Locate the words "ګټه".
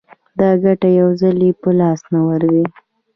0.63-0.89